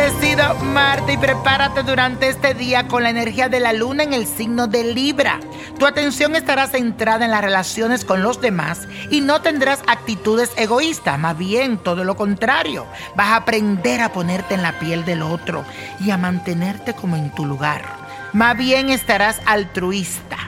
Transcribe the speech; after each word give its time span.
Bendecido 0.00 0.54
Marte 0.54 1.12
y 1.12 1.16
prepárate 1.18 1.82
durante 1.82 2.28
este 2.28 2.54
día 2.54 2.88
con 2.88 3.02
la 3.02 3.10
energía 3.10 3.48
de 3.48 3.60
la 3.60 3.72
luna 3.74 4.02
en 4.02 4.14
el 4.14 4.26
signo 4.26 4.66
de 4.66 4.94
Libra. 4.94 5.40
Tu 5.78 5.84
atención 5.84 6.34
estará 6.36 6.66
centrada 6.66 7.26
en 7.26 7.30
las 7.30 7.42
relaciones 7.42 8.04
con 8.04 8.22
los 8.22 8.40
demás 8.40 8.88
y 9.10 9.20
no 9.20 9.42
tendrás 9.42 9.82
actitudes 9.86 10.52
egoístas, 10.56 11.18
más 11.18 11.36
bien 11.36 11.76
todo 11.76 12.04
lo 12.04 12.16
contrario. 12.16 12.86
Vas 13.14 13.28
a 13.28 13.36
aprender 13.36 14.00
a 14.00 14.12
ponerte 14.12 14.54
en 14.54 14.62
la 14.62 14.78
piel 14.78 15.04
del 15.04 15.22
otro 15.22 15.64
y 16.00 16.10
a 16.10 16.16
mantenerte 16.16 16.94
como 16.94 17.16
en 17.16 17.30
tu 17.34 17.44
lugar. 17.44 17.82
Más 18.32 18.56
bien 18.56 18.88
estarás 18.88 19.40
altruista. 19.44 20.38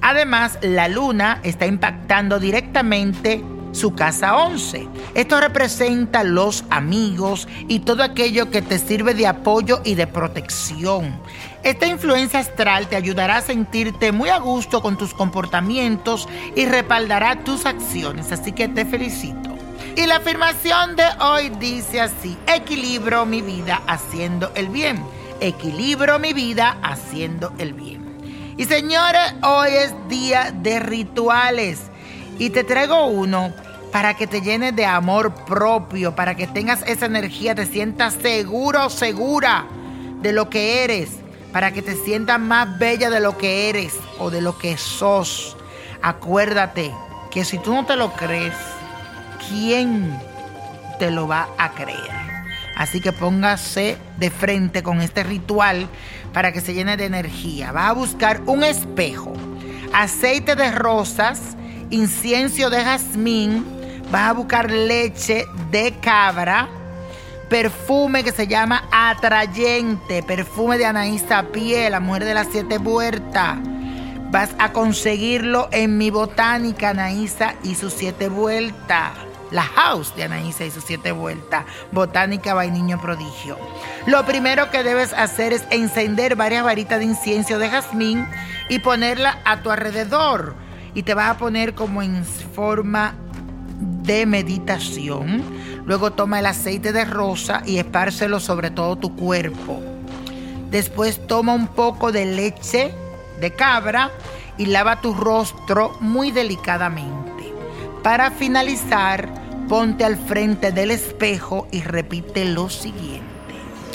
Además, 0.00 0.58
la 0.62 0.86
luna 0.86 1.40
está 1.42 1.66
impactando 1.66 2.38
directamente 2.38 3.42
su 3.76 3.94
casa 3.94 4.36
11. 4.36 4.88
Esto 5.14 5.38
representa 5.38 6.24
los 6.24 6.64
amigos 6.70 7.46
y 7.68 7.80
todo 7.80 8.02
aquello 8.02 8.50
que 8.50 8.62
te 8.62 8.78
sirve 8.78 9.12
de 9.12 9.26
apoyo 9.26 9.82
y 9.84 9.94
de 9.94 10.06
protección. 10.06 11.20
Esta 11.62 11.86
influencia 11.86 12.40
astral 12.40 12.88
te 12.88 12.96
ayudará 12.96 13.36
a 13.36 13.42
sentirte 13.42 14.12
muy 14.12 14.30
a 14.30 14.38
gusto 14.38 14.80
con 14.80 14.96
tus 14.96 15.12
comportamientos 15.12 16.26
y 16.54 16.64
respaldará 16.64 17.44
tus 17.44 17.66
acciones, 17.66 18.32
así 18.32 18.52
que 18.52 18.68
te 18.68 18.86
felicito. 18.86 19.50
Y 19.94 20.06
la 20.06 20.16
afirmación 20.16 20.96
de 20.96 21.04
hoy 21.20 21.50
dice 21.60 22.00
así, 22.00 22.36
equilibro 22.46 23.26
mi 23.26 23.42
vida 23.42 23.82
haciendo 23.86 24.52
el 24.54 24.68
bien. 24.68 25.04
Equilibro 25.40 26.18
mi 26.18 26.32
vida 26.32 26.78
haciendo 26.82 27.52
el 27.58 27.74
bien. 27.74 28.06
Y 28.56 28.64
señores, 28.64 29.34
hoy 29.42 29.68
es 29.70 29.94
día 30.08 30.50
de 30.50 30.80
rituales 30.80 31.90
y 32.38 32.50
te 32.50 32.64
traigo 32.64 33.06
uno 33.06 33.52
para 33.96 34.12
que 34.12 34.26
te 34.26 34.42
llenes 34.42 34.76
de 34.76 34.84
amor 34.84 35.32
propio, 35.46 36.14
para 36.14 36.34
que 36.34 36.46
tengas 36.46 36.82
esa 36.86 37.06
energía, 37.06 37.54
te 37.54 37.64
sientas 37.64 38.12
seguro, 38.12 38.90
segura 38.90 39.64
de 40.20 40.34
lo 40.34 40.50
que 40.50 40.84
eres, 40.84 41.08
para 41.50 41.72
que 41.72 41.80
te 41.80 41.94
sientas 41.94 42.38
más 42.38 42.78
bella 42.78 43.08
de 43.08 43.20
lo 43.20 43.38
que 43.38 43.70
eres 43.70 43.94
o 44.18 44.28
de 44.28 44.42
lo 44.42 44.58
que 44.58 44.76
sos. 44.76 45.56
Acuérdate 46.02 46.92
que 47.30 47.46
si 47.46 47.56
tú 47.56 47.72
no 47.72 47.86
te 47.86 47.96
lo 47.96 48.12
crees, 48.12 48.52
¿quién 49.48 50.14
te 50.98 51.10
lo 51.10 51.26
va 51.26 51.48
a 51.56 51.70
creer? 51.70 52.10
Así 52.76 53.00
que 53.00 53.12
póngase 53.12 53.96
de 54.18 54.30
frente 54.30 54.82
con 54.82 55.00
este 55.00 55.24
ritual 55.24 55.88
para 56.34 56.52
que 56.52 56.60
se 56.60 56.74
llene 56.74 56.98
de 56.98 57.06
energía. 57.06 57.72
Va 57.72 57.88
a 57.88 57.92
buscar 57.92 58.42
un 58.44 58.62
espejo, 58.62 59.32
aceite 59.94 60.54
de 60.54 60.70
rosas, 60.70 61.40
incienso 61.88 62.68
de 62.68 62.84
jazmín, 62.84 63.75
vas 64.10 64.30
a 64.30 64.32
buscar 64.32 64.70
leche 64.70 65.46
de 65.70 65.92
cabra, 66.00 66.68
perfume 67.48 68.24
que 68.24 68.32
se 68.32 68.46
llama 68.46 68.84
atrayente, 68.90 70.22
perfume 70.22 70.78
de 70.78 70.86
Anaísa 70.86 71.44
Pie, 71.52 71.90
la 71.90 72.00
mujer 72.00 72.24
de 72.24 72.34
las 72.34 72.48
siete 72.50 72.78
vueltas. 72.78 73.58
Vas 74.30 74.50
a 74.58 74.72
conseguirlo 74.72 75.68
en 75.70 75.98
mi 75.98 76.10
botánica 76.10 76.90
Anaísa 76.90 77.54
y 77.62 77.74
sus 77.74 77.92
siete 77.92 78.28
vueltas. 78.28 79.12
La 79.52 79.62
house 79.62 80.14
de 80.16 80.24
Anaísa 80.24 80.64
y 80.64 80.72
sus 80.72 80.82
siete 80.82 81.12
vueltas. 81.12 81.64
Botánica 81.92 82.52
Vainiño 82.52 83.00
Prodigio. 83.00 83.56
Lo 84.06 84.26
primero 84.26 84.70
que 84.72 84.82
debes 84.82 85.12
hacer 85.12 85.52
es 85.52 85.64
encender 85.70 86.34
varias 86.34 86.64
varitas 86.64 86.98
de 86.98 87.04
incienso 87.04 87.58
de 87.58 87.70
jazmín 87.70 88.26
y 88.68 88.80
ponerla 88.80 89.38
a 89.44 89.62
tu 89.62 89.70
alrededor. 89.70 90.56
Y 90.94 91.04
te 91.04 91.14
vas 91.14 91.30
a 91.30 91.38
poner 91.38 91.74
como 91.74 92.02
en 92.02 92.24
forma 92.24 93.14
de 94.06 94.24
meditación. 94.24 95.42
Luego 95.84 96.12
toma 96.12 96.38
el 96.38 96.46
aceite 96.46 96.92
de 96.92 97.04
rosa 97.04 97.62
y 97.66 97.78
espárcelo 97.78 98.40
sobre 98.40 98.70
todo 98.70 98.96
tu 98.96 99.14
cuerpo. 99.14 99.82
Después 100.70 101.26
toma 101.26 101.52
un 101.52 101.68
poco 101.68 102.12
de 102.12 102.24
leche 102.24 102.94
de 103.40 103.52
cabra 103.52 104.10
y 104.56 104.66
lava 104.66 105.00
tu 105.00 105.14
rostro 105.14 105.96
muy 106.00 106.30
delicadamente. 106.30 107.52
Para 108.02 108.30
finalizar, 108.30 109.28
ponte 109.68 110.04
al 110.04 110.16
frente 110.16 110.72
del 110.72 110.90
espejo 110.90 111.66
y 111.70 111.82
repite 111.82 112.44
lo 112.44 112.68
siguiente. 112.68 113.26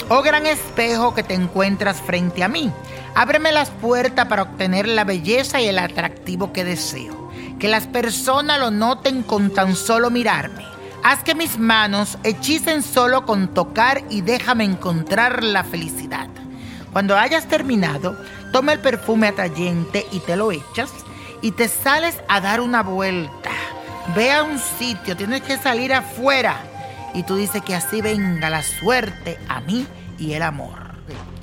Oh 0.08 0.22
gran 0.22 0.46
espejo 0.46 1.14
que 1.14 1.22
te 1.22 1.34
encuentras 1.34 2.00
frente 2.00 2.44
a 2.44 2.48
mí, 2.48 2.70
ábreme 3.14 3.52
las 3.52 3.70
puertas 3.70 4.26
para 4.26 4.42
obtener 4.42 4.86
la 4.86 5.04
belleza 5.04 5.60
y 5.60 5.68
el 5.68 5.78
atractivo 5.78 6.52
que 6.52 6.64
deseo. 6.64 7.21
Que 7.62 7.68
las 7.68 7.86
personas 7.86 8.58
lo 8.58 8.72
noten 8.72 9.22
con 9.22 9.54
tan 9.54 9.76
solo 9.76 10.10
mirarme. 10.10 10.66
Haz 11.04 11.22
que 11.22 11.36
mis 11.36 11.60
manos 11.60 12.18
hechicen 12.24 12.82
solo 12.82 13.24
con 13.24 13.54
tocar 13.54 14.02
y 14.10 14.22
déjame 14.22 14.64
encontrar 14.64 15.44
la 15.44 15.62
felicidad. 15.62 16.26
Cuando 16.92 17.16
hayas 17.16 17.46
terminado, 17.46 18.18
toma 18.50 18.72
el 18.72 18.80
perfume 18.80 19.28
atrayente 19.28 20.04
y 20.10 20.18
te 20.18 20.34
lo 20.34 20.50
echas 20.50 20.90
y 21.40 21.52
te 21.52 21.68
sales 21.68 22.16
a 22.28 22.40
dar 22.40 22.60
una 22.60 22.82
vuelta. 22.82 23.52
Ve 24.16 24.32
a 24.32 24.42
un 24.42 24.58
sitio, 24.58 25.16
tienes 25.16 25.42
que 25.42 25.56
salir 25.56 25.94
afuera 25.94 26.56
y 27.14 27.22
tú 27.22 27.36
dices 27.36 27.62
que 27.62 27.76
así 27.76 28.02
venga 28.02 28.50
la 28.50 28.64
suerte 28.64 29.38
a 29.48 29.60
mí 29.60 29.86
y 30.18 30.32
el 30.32 30.42
amor. 30.42 30.96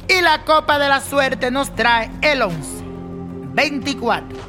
Y 0.10 0.19
la 0.19 0.44
copa 0.44 0.80
de 0.80 0.89
la 0.89 1.00
suerte 1.00 1.50
nos 1.50 1.74
trae 1.74 2.12
el 2.22 2.42
11, 2.42 2.57
24, 3.54 4.49